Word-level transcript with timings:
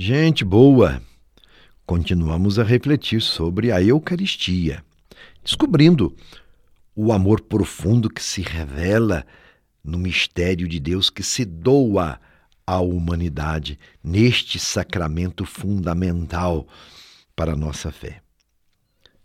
Gente 0.00 0.44
boa, 0.44 1.02
continuamos 1.84 2.56
a 2.56 2.62
refletir 2.62 3.20
sobre 3.20 3.72
a 3.72 3.82
Eucaristia, 3.82 4.84
descobrindo 5.42 6.14
o 6.94 7.12
amor 7.12 7.40
profundo 7.40 8.08
que 8.08 8.22
se 8.22 8.40
revela 8.40 9.26
no 9.82 9.98
mistério 9.98 10.68
de 10.68 10.78
Deus 10.78 11.10
que 11.10 11.24
se 11.24 11.44
doa 11.44 12.20
à 12.64 12.78
humanidade 12.78 13.76
neste 14.00 14.56
sacramento 14.60 15.44
fundamental 15.44 16.68
para 17.34 17.54
a 17.54 17.56
nossa 17.56 17.90
fé. 17.90 18.22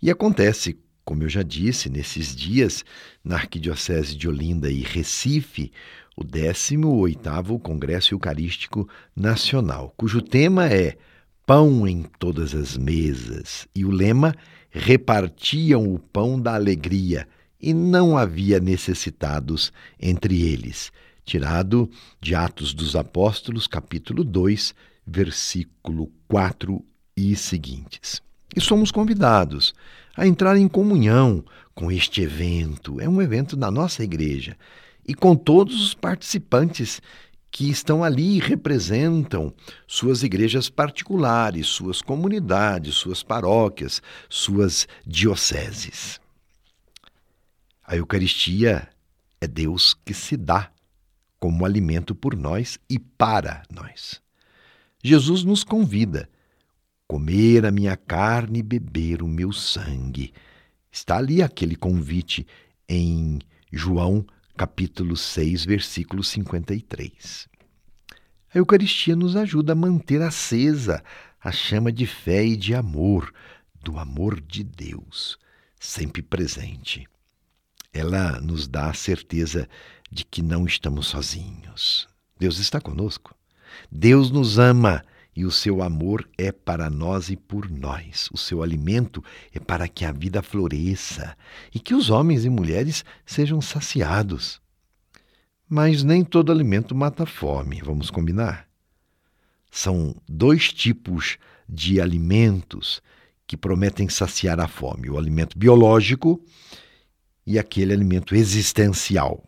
E 0.01 0.09
acontece, 0.09 0.79
como 1.05 1.21
eu 1.21 1.29
já 1.29 1.43
disse, 1.43 1.87
nesses 1.87 2.35
dias, 2.35 2.83
na 3.23 3.35
Arquidiocese 3.35 4.17
de 4.17 4.27
Olinda 4.27 4.71
e 4.71 4.81
Recife, 4.81 5.71
o 6.15 6.23
18º 6.23 7.59
Congresso 7.59 8.13
Eucarístico 8.13 8.87
Nacional, 9.15 9.93
cujo 9.97 10.21
tema 10.21 10.67
é 10.67 10.97
Pão 11.45 11.87
em 11.87 12.03
todas 12.19 12.55
as 12.55 12.77
mesas, 12.77 13.67
e 13.75 13.83
o 13.83 13.91
lema 13.91 14.33
Repartiam 14.69 15.93
o 15.93 15.99
pão 15.99 16.39
da 16.39 16.55
alegria, 16.55 17.27
e 17.61 17.73
não 17.73 18.17
havia 18.17 18.59
necessitados 18.59 19.71
entre 19.99 20.41
eles, 20.41 20.91
tirado 21.23 21.89
de 22.19 22.33
Atos 22.33 22.73
dos 22.73 22.95
Apóstolos, 22.95 23.67
capítulo 23.67 24.23
2, 24.23 24.73
versículo 25.05 26.11
4 26.27 26.83
e 27.15 27.35
seguintes. 27.35 28.21
E 28.55 28.59
somos 28.59 28.91
convidados 28.91 29.73
a 30.15 30.27
entrar 30.27 30.57
em 30.57 30.67
comunhão 30.67 31.43
com 31.73 31.91
este 31.91 32.21
evento. 32.21 32.99
É 32.99 33.07
um 33.07 33.21
evento 33.21 33.55
da 33.55 33.69
nossa 33.69 34.03
igreja 34.03 34.57
e 35.07 35.13
com 35.13 35.35
todos 35.35 35.81
os 35.81 35.93
participantes 35.93 37.01
que 37.51 37.69
estão 37.69 38.03
ali 38.03 38.37
e 38.37 38.39
representam 38.39 39.53
suas 39.85 40.23
igrejas 40.23 40.69
particulares, 40.69 41.67
suas 41.67 42.01
comunidades, 42.01 42.95
suas 42.95 43.21
paróquias, 43.21 44.01
suas 44.27 44.87
dioceses. 45.05 46.19
A 47.85 47.95
Eucaristia 47.95 48.89
é 49.39 49.47
Deus 49.47 49.93
que 50.05 50.13
se 50.13 50.35
dá 50.35 50.71
como 51.39 51.65
alimento 51.65 52.15
por 52.15 52.35
nós 52.35 52.79
e 52.89 52.97
para 52.97 53.63
nós. 53.69 54.21
Jesus 55.03 55.43
nos 55.43 55.63
convida 55.63 56.29
comer 57.05 57.65
a 57.65 57.71
minha 57.71 57.95
carne 57.95 58.59
e 58.59 58.63
beber 58.63 59.21
o 59.21 59.27
meu 59.27 59.51
sangue. 59.51 60.33
Está 60.91 61.17
ali 61.17 61.43
aquele 61.43 61.75
convite 61.75 62.47
em 62.89 63.39
João 63.71 64.25
capítulo 64.55 65.15
6, 65.15 65.65
versículo 65.65 66.23
53. 66.23 67.47
A 68.53 68.57
Eucaristia 68.57 69.15
nos 69.15 69.35
ajuda 69.35 69.73
a 69.73 69.75
manter 69.75 70.21
acesa 70.21 71.03
a 71.41 71.51
chama 71.51 71.91
de 71.91 72.05
fé 72.05 72.45
e 72.45 72.55
de 72.55 72.75
amor, 72.75 73.33
do 73.83 73.97
amor 73.97 74.39
de 74.39 74.63
Deus, 74.63 75.37
sempre 75.79 76.21
presente. 76.21 77.07
Ela 77.91 78.39
nos 78.39 78.67
dá 78.67 78.89
a 78.89 78.93
certeza 78.93 79.67
de 80.11 80.23
que 80.23 80.41
não 80.41 80.65
estamos 80.65 81.07
sozinhos. 81.07 82.07
Deus 82.39 82.59
está 82.59 82.79
conosco. 82.79 83.35
Deus 83.91 84.29
nos 84.29 84.59
ama 84.59 85.03
e 85.35 85.45
o 85.45 85.51
seu 85.51 85.81
amor 85.81 86.27
é 86.37 86.51
para 86.51 86.89
nós 86.89 87.29
e 87.29 87.35
por 87.35 87.69
nós. 87.69 88.29
O 88.31 88.37
seu 88.37 88.61
alimento 88.61 89.23
é 89.53 89.59
para 89.59 89.87
que 89.87 90.05
a 90.05 90.11
vida 90.11 90.41
floresça 90.41 91.35
e 91.73 91.79
que 91.79 91.95
os 91.95 92.09
homens 92.09 92.45
e 92.45 92.49
mulheres 92.49 93.03
sejam 93.25 93.61
saciados. 93.61 94.61
Mas 95.67 96.03
nem 96.03 96.23
todo 96.23 96.51
alimento 96.51 96.93
mata 96.93 97.23
a 97.23 97.25
fome, 97.25 97.81
vamos 97.83 98.11
combinar? 98.11 98.67
São 99.71 100.15
dois 100.29 100.71
tipos 100.71 101.37
de 101.67 101.99
alimentos 101.99 103.01
que 103.47 103.57
prometem 103.57 104.07
saciar 104.07 104.59
a 104.59 104.67
fome: 104.67 105.09
o 105.09 105.17
alimento 105.17 105.57
biológico 105.57 106.39
e 107.45 107.57
aquele 107.57 107.91
alimento 107.91 108.35
existencial. 108.35 109.43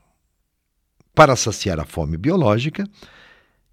Para 1.13 1.35
saciar 1.35 1.79
a 1.79 1.85
fome 1.85 2.17
biológica, 2.17 2.89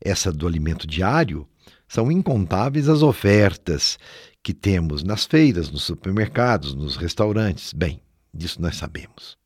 essa 0.00 0.32
do 0.32 0.46
alimento 0.46 0.86
diário, 0.86 1.48
são 1.92 2.10
incontáveis 2.10 2.88
as 2.88 3.02
ofertas 3.02 3.98
que 4.42 4.54
temos 4.54 5.02
nas 5.02 5.26
feiras, 5.26 5.70
nos 5.70 5.82
supermercados, 5.82 6.74
nos 6.74 6.96
restaurantes. 6.96 7.74
Bem, 7.74 8.00
disso 8.32 8.62
nós 8.62 8.76
sabemos. 8.76 9.36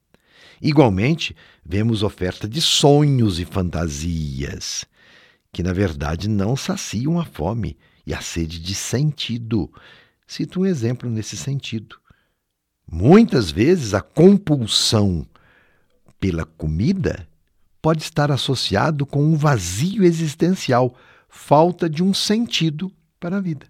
Igualmente, 0.63 1.35
vemos 1.65 2.05
oferta 2.05 2.49
de 2.49 2.61
sonhos 2.61 3.41
e 3.41 3.45
fantasias, 3.45 4.85
que 5.53 5.61
na 5.61 5.73
verdade 5.73 6.29
não 6.29 6.55
saciam 6.55 7.19
a 7.19 7.25
fome 7.25 7.77
e 8.07 8.15
a 8.15 8.21
sede 8.21 8.61
de 8.61 8.77
sentido. 8.77 9.69
Cito 10.25 10.61
um 10.61 10.67
exemplo 10.67 11.11
nesse 11.11 11.37
sentido. 11.37 11.97
Muitas 12.89 13.51
vezes 13.51 13.93
a 13.93 14.01
compulsão 14.01 15.27
pela 16.21 16.45
comida 16.45 17.27
pode 17.83 18.05
estar 18.05 18.31
associado 18.31 19.05
com 19.05 19.21
um 19.21 19.35
vazio 19.35 20.05
existencial 20.05 20.97
falta 21.29 21.89
de 21.89 22.03
um 22.03 22.15
sentido 22.15 22.93
para 23.19 23.39
a 23.39 23.41
vida. 23.41 23.67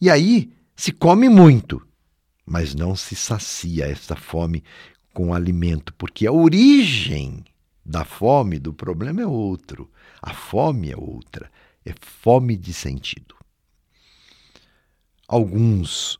E 0.00 0.10
aí 0.10 0.52
se 0.76 0.92
come 0.92 1.28
muito, 1.28 1.86
mas 2.44 2.74
não 2.74 2.94
se 2.96 3.14
sacia 3.14 3.86
esta 3.86 4.16
fome 4.16 4.62
com 5.12 5.32
alimento, 5.32 5.94
porque 5.94 6.26
a 6.26 6.32
origem 6.32 7.44
da 7.84 8.04
fome, 8.04 8.58
do 8.58 8.72
problema 8.72 9.22
é 9.22 9.26
outro. 9.26 9.90
A 10.20 10.32
fome 10.32 10.90
é 10.90 10.96
outra, 10.96 11.50
é 11.84 11.94
fome 12.00 12.56
de 12.56 12.72
sentido. 12.72 13.36
Alguns 15.28 16.18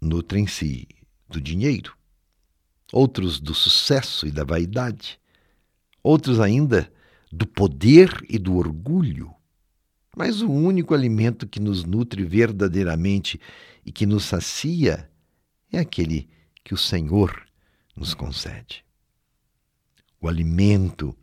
nutrem-se 0.00 0.88
do 1.28 1.40
dinheiro, 1.40 1.96
outros 2.92 3.38
do 3.38 3.54
sucesso 3.54 4.26
e 4.26 4.30
da 4.30 4.44
vaidade, 4.44 5.20
outros 6.02 6.40
ainda 6.40 6.90
do 7.30 7.46
poder 7.46 8.24
e 8.28 8.38
do 8.38 8.56
orgulho. 8.56 9.32
Mas 10.16 10.42
o 10.42 10.50
único 10.50 10.94
alimento 10.94 11.46
que 11.46 11.60
nos 11.60 11.84
nutre 11.84 12.24
verdadeiramente 12.24 13.40
e 13.84 13.92
que 13.92 14.06
nos 14.06 14.24
sacia 14.24 15.08
é 15.72 15.78
aquele 15.78 16.28
que 16.64 16.74
o 16.74 16.76
Senhor 16.76 17.46
nos 17.94 18.14
concede. 18.14 18.84
O 20.20 20.28
alimento 20.28 21.16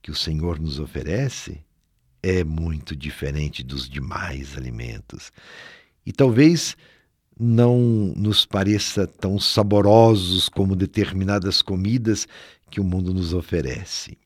que 0.00 0.10
o 0.10 0.14
Senhor 0.14 0.58
nos 0.58 0.80
oferece 0.80 1.62
é 2.22 2.42
muito 2.42 2.96
diferente 2.96 3.62
dos 3.62 3.88
demais 3.88 4.56
alimentos. 4.56 5.30
E 6.04 6.12
talvez 6.12 6.76
não 7.38 7.78
nos 8.16 8.44
pareça 8.46 9.06
tão 9.06 9.38
saborosos 9.38 10.48
como 10.48 10.76
determinadas 10.76 11.62
comidas 11.62 12.26
que 12.70 12.80
o 12.80 12.84
mundo 12.84 13.12
nos 13.12 13.32
oferece. 13.32 14.16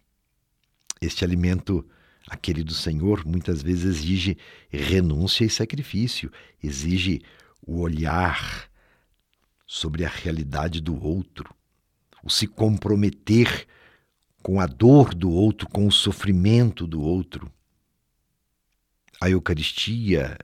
Este 1.01 1.25
alimento 1.25 1.85
Aquele 2.29 2.65
do 2.65 2.75
Senhor 2.75 3.25
muitas 3.25 3.63
vezes 3.63 3.85
exige 3.85 4.37
renúncia 4.69 5.45
e 5.45 5.51
sacrifício, 5.51 6.31
exige 6.63 7.23
o 7.65 7.81
olhar 7.81 8.69
sobre 9.67 10.05
a 10.05 10.09
realidade 10.09 10.81
do 10.81 11.01
outro, 11.01 11.55
o 12.23 12.31
se 12.31 12.47
comprometer 12.47 13.67
com 14.43 14.61
a 14.61 14.67
dor 14.67 15.15
do 15.15 15.31
outro, 15.31 15.69
com 15.69 15.87
o 15.87 15.93
sofrimento 15.93 16.87
do 16.87 17.01
outro. 17.01 17.51
A 19.21 19.31
Eucaristia, 19.31 20.37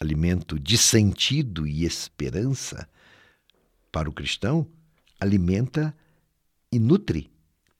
alimento 0.00 0.58
de 0.58 0.78
sentido 0.78 1.66
e 1.66 1.84
esperança 1.84 2.88
para 3.90 4.08
o 4.08 4.12
cristão, 4.12 4.66
alimenta 5.18 5.94
e 6.72 6.78
nutre 6.78 7.30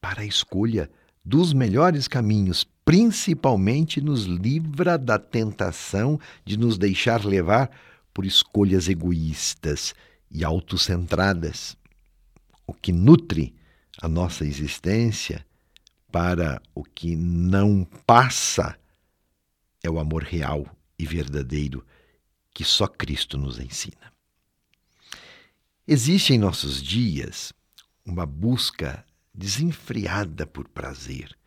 para 0.01 0.23
a 0.23 0.27
escolha 0.27 0.91
dos 1.25 1.53
melhores 1.53 2.09
caminhos, 2.09 2.67
principalmente 2.91 4.01
nos 4.01 4.25
livra 4.25 4.99
da 4.99 5.17
tentação 5.17 6.19
de 6.45 6.57
nos 6.57 6.77
deixar 6.77 7.25
levar 7.25 7.71
por 8.13 8.27
escolhas 8.27 8.89
egoístas 8.89 9.95
e 10.29 10.45
autocentradas. 10.45 11.77
O 12.67 12.75
que 12.75 12.91
nutre 12.91 13.55
a 14.03 14.09
nossa 14.09 14.45
existência 14.45 15.47
para 16.11 16.61
o 16.75 16.83
que 16.83 17.15
não 17.15 17.85
passa 18.05 18.77
é 19.85 19.89
o 19.89 20.01
amor 20.01 20.25
real 20.25 20.67
e 20.99 21.07
verdadeiro 21.07 21.87
que 22.53 22.65
só 22.65 22.89
Cristo 22.89 23.39
nos 23.39 23.61
ensina. 23.61 24.13
Existe 25.87 26.33
em 26.33 26.39
nossos 26.41 26.83
dias 26.83 27.53
uma 28.05 28.27
busca 28.27 29.07
desenfreada 29.33 30.45
por 30.45 30.67
prazer, 30.67 31.39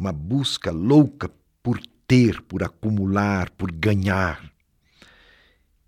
uma 0.00 0.12
busca 0.12 0.70
louca 0.70 1.30
por 1.62 1.78
ter, 2.08 2.40
por 2.42 2.62
acumular, 2.62 3.50
por 3.50 3.70
ganhar. 3.70 4.50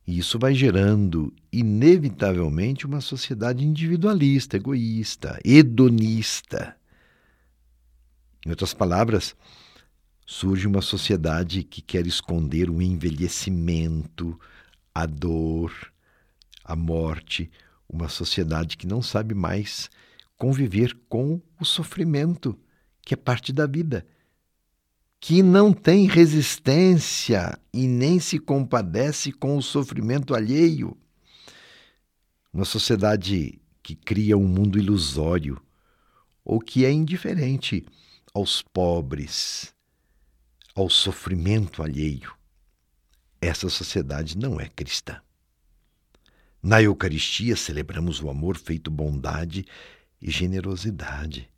E 0.07 0.19
isso 0.19 0.39
vai 0.39 0.55
gerando, 0.55 1.33
inevitavelmente, 1.51 2.85
uma 2.85 3.01
sociedade 3.01 3.65
individualista, 3.65 4.57
egoísta, 4.57 5.41
hedonista. 5.43 6.77
Em 8.45 8.51
outras 8.51 8.75
palavras, 8.75 9.35
surge 10.27 10.67
uma 10.67 10.83
sociedade 10.83 11.63
que 11.63 11.81
quer 11.81 12.07
esconder 12.07 12.69
o 12.69 12.83
envelhecimento, 12.83 14.39
a 14.95 15.07
dor, 15.07 15.73
a 16.63 16.77
morte, 16.77 17.51
uma 17.89 18.09
sociedade 18.09 18.77
que 18.77 18.87
não 18.87 19.01
sabe 19.01 19.35
mais 19.35 19.89
conviver 20.37 20.99
com 21.09 21.41
o 21.59 21.65
sofrimento, 21.65 22.59
que 23.03 23.15
é 23.15 23.17
parte 23.17 23.53
da 23.53 23.67
vida, 23.67 24.07
que 25.21 25.43
não 25.43 25.73
tem 25.73 26.07
resistência 26.07 27.59
e 27.73 27.87
nem 27.87 28.19
se 28.19 28.39
compadece 28.39 29.31
com 29.31 29.57
o 29.57 29.63
sofrimento 29.63 30.35
alheio. 30.35 30.97
Uma 32.53 32.65
sociedade 32.65 33.61
que 33.83 33.95
cria 33.95 34.37
um 34.37 34.47
mundo 34.47 34.79
ilusório 34.79 35.61
ou 36.45 36.59
que 36.59 36.85
é 36.85 36.91
indiferente 36.91 37.87
aos 38.35 38.63
pobres, 38.63 39.75
ao 40.75 40.89
sofrimento 40.89 41.83
alheio. 41.83 42.33
Essa 43.41 43.69
sociedade 43.69 44.37
não 44.39 44.61
é 44.61 44.69
cristã. 44.69 45.21
Na 46.63 46.81
Eucaristia 46.81 47.57
celebramos 47.57 48.23
o 48.23 48.31
amor 48.31 48.57
feito 48.57 48.91
bondade 48.91 49.67
e 50.21 50.31
generosidade. 50.31 51.52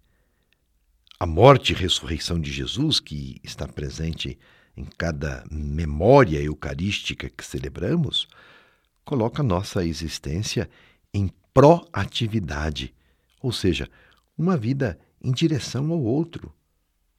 A 1.18 1.26
morte 1.26 1.72
e 1.72 1.76
ressurreição 1.76 2.40
de 2.40 2.52
Jesus, 2.52 2.98
que 2.98 3.40
está 3.44 3.68
presente 3.68 4.36
em 4.76 4.84
cada 4.84 5.44
memória 5.50 6.42
eucarística 6.42 7.30
que 7.30 7.44
celebramos, 7.44 8.26
coloca 9.04 9.42
nossa 9.42 9.84
existência 9.84 10.68
em 11.12 11.30
proatividade, 11.52 12.92
ou 13.40 13.52
seja, 13.52 13.88
uma 14.36 14.56
vida 14.56 14.98
em 15.22 15.30
direção 15.30 15.92
ao 15.92 16.02
outro. 16.02 16.52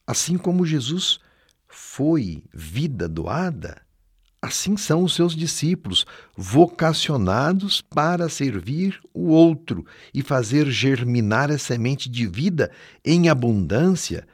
Assim 0.06 0.38
como 0.38 0.66
Jesus 0.66 1.20
foi 1.66 2.44
vida 2.54 3.08
doada, 3.08 3.82
assim 4.46 4.78
são 4.78 5.04
os 5.04 5.14
seus 5.14 5.36
discípulos, 5.36 6.06
vocacionados 6.36 7.82
para 7.82 8.30
servir 8.30 9.00
o 9.14 9.28
outro 9.28 9.86
e 10.14 10.22
fazer 10.22 10.70
germinar 10.70 11.52
a 11.52 11.58
semente 11.58 12.10
de 12.10 12.28
vida 12.28 12.72
em 13.04 13.28
abundância 13.28 14.28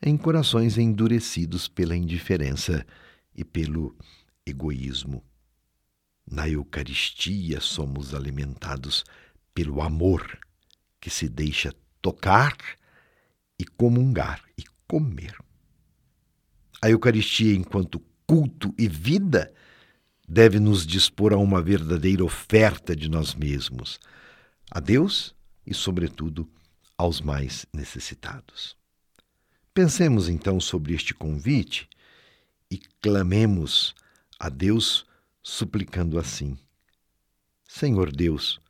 em 0.00 0.16
corações 0.16 0.78
endurecidos 0.78 1.68
pela 1.68 1.96
indiferença 1.96 2.86
e 3.34 3.44
pelo 3.44 3.96
egoísmo. 4.46 5.22
Na 6.30 6.48
Eucaristia 6.48 7.60
somos 7.60 8.14
alimentados 8.14 9.04
pelo 9.52 9.82
amor 9.82 10.38
que 11.00 11.10
se 11.10 11.28
deixa 11.28 11.74
tocar 12.00 12.56
e 13.58 13.64
comungar 13.64 14.42
e 14.56 14.62
comer. 14.86 15.36
A 16.80 16.88
Eucaristia, 16.90 17.56
enquanto 17.56 17.98
culto 18.28 18.74
e 18.76 18.86
vida, 18.86 19.50
deve 20.28 20.60
nos 20.60 20.86
dispor 20.86 21.32
a 21.32 21.38
uma 21.38 21.62
verdadeira 21.62 22.22
oferta 22.22 22.94
de 22.94 23.08
nós 23.08 23.34
mesmos, 23.34 23.98
a 24.70 24.78
Deus 24.78 25.34
e, 25.66 25.72
sobretudo, 25.72 26.46
aos 26.96 27.22
mais 27.22 27.64
necessitados. 27.72 28.76
Pensemos 29.72 30.28
então 30.28 30.60
sobre 30.60 30.92
este 30.92 31.14
convite 31.14 31.88
e 32.70 32.76
clamemos 33.00 33.94
a 34.38 34.50
Deus 34.50 35.06
suplicando 35.42 36.18
assim: 36.18 36.58
Senhor 37.66 38.14
Deus, 38.14 38.60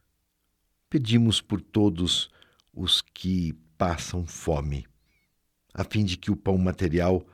pedimos 0.88 1.40
por 1.40 1.60
todos 1.60 2.30
os 2.72 3.00
que 3.00 3.54
passam 3.76 4.24
fome, 4.24 4.86
a 5.74 5.82
fim 5.82 6.04
de 6.04 6.16
que 6.16 6.30
o 6.30 6.36
pão 6.36 6.56
material 6.56 7.26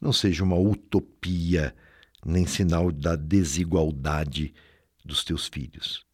não 0.00 0.12
seja 0.12 0.42
uma 0.42 0.56
utopia 0.56 1.74
nem 2.24 2.46
sinal 2.46 2.90
da 2.90 3.16
desigualdade 3.16 4.54
dos 5.04 5.24
teus 5.24 5.46
filhos. 5.46 6.04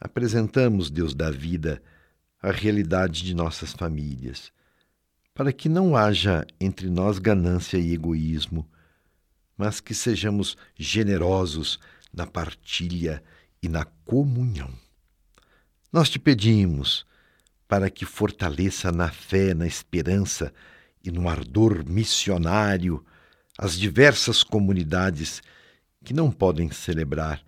Apresentamos, 0.00 0.90
Deus 0.90 1.14
da 1.14 1.30
vida, 1.30 1.82
a 2.42 2.50
realidade 2.50 3.22
de 3.22 3.34
nossas 3.34 3.72
famílias, 3.72 4.52
para 5.34 5.52
que 5.52 5.68
não 5.68 5.96
haja 5.96 6.46
entre 6.60 6.88
nós 6.88 7.18
ganância 7.18 7.76
e 7.78 7.92
egoísmo, 7.92 8.68
mas 9.56 9.80
que 9.80 9.94
sejamos 9.94 10.56
generosos 10.76 11.78
na 12.12 12.26
partilha 12.26 13.22
e 13.62 13.68
na 13.68 13.84
comunhão. 13.84 14.72
Nós 15.92 16.08
te 16.08 16.18
pedimos 16.18 17.06
para 17.68 17.90
que 17.90 18.04
fortaleça 18.04 18.90
na 18.90 19.10
fé, 19.10 19.54
na 19.54 19.66
esperança 19.66 20.52
e 21.02 21.10
no 21.10 21.28
ardor 21.28 21.84
missionário 21.88 23.04
as 23.58 23.78
diversas 23.78 24.42
comunidades 24.42 25.42
que 26.04 26.14
não 26.14 26.30
podem 26.30 26.70
celebrar 26.70 27.44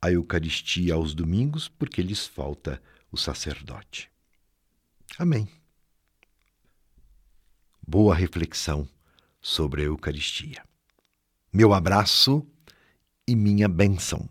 a 0.00 0.10
Eucaristia 0.10 0.94
aos 0.94 1.14
domingos 1.14 1.68
porque 1.68 2.02
lhes 2.02 2.26
falta 2.26 2.80
o 3.12 3.16
sacerdote. 3.16 4.10
Amém. 5.18 5.48
Boa 7.86 8.14
reflexão 8.14 8.88
sobre 9.40 9.82
a 9.82 9.86
Eucaristia. 9.86 10.62
Meu 11.52 11.74
abraço 11.74 12.46
e 13.26 13.34
minha 13.34 13.68
benção. 13.68 14.28